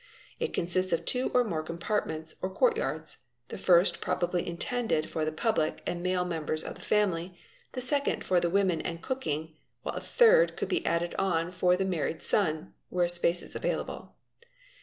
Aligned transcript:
It 0.39 0.51
consists 0.51 0.91
of 0.93 1.05
two 1.05 1.29
or 1.31 1.43
more 1.43 1.61
compartments 1.61 2.33
or 2.41 2.49
court 2.49 2.75
yards—the 2.75 3.57
first 3.59 4.01
probably 4.01 4.47
intended 4.47 5.11
for 5.11 5.23
the 5.23 5.31
public 5.31 5.83
and 5.85 6.01
male 6.01 6.25
members 6.25 6.63
of 6.63 6.73
the 6.73 6.81
family, 6.81 7.37
the 7.73 7.81
second 7.81 8.23
for 8.23 8.39
the 8.39 8.49
women 8.49 8.81
and 8.81 9.03
cooking, 9.03 9.57
while 9.83 9.93
a 9.93 9.99
third 10.01 10.57
could 10.57 10.69
be 10.69 10.83
added 10.87 11.13
on 11.19 11.51
for 11.51 11.77
the 11.77 11.85
married 11.85 12.23
son, 12.23 12.73
(where 12.89 13.07
space 13.07 13.43
was 13.43 13.55
available). 13.55 14.15